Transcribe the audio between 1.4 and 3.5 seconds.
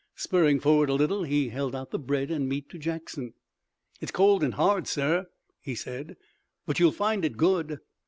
held out the bread and meat to Jackson.